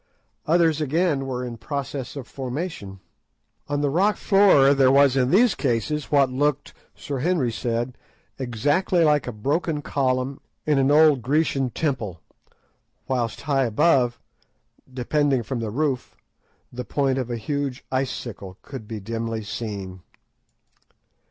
Others 0.47 0.81
again 0.81 1.27
were 1.27 1.45
in 1.45 1.57
process 1.57 2.15
of 2.15 2.25
formation. 2.27 3.01
On 3.67 3.81
the 3.81 3.89
rock 3.91 4.17
floor 4.17 4.73
there 4.73 4.91
was 4.91 5.15
in 5.15 5.29
these 5.29 5.53
cases 5.53 6.05
what 6.11 6.31
looked, 6.31 6.73
Sir 6.95 7.19
Henry 7.19 7.51
said, 7.51 7.95
exactly 8.39 9.03
like 9.03 9.27
a 9.27 9.31
broken 9.31 9.83
column 9.83 10.41
in 10.65 10.79
an 10.79 10.89
old 10.89 11.21
Grecian 11.21 11.69
temple, 11.69 12.19
whilst 13.07 13.41
high 13.41 13.65
above, 13.65 14.19
depending 14.91 15.43
from 15.43 15.59
the 15.59 15.69
roof, 15.69 16.17
the 16.73 16.83
point 16.83 17.19
of 17.19 17.29
a 17.29 17.37
huge 17.37 17.85
icicle 17.91 18.57
could 18.63 18.87
be 18.87 18.99
dimly 18.99 19.43
seen. 19.43 20.01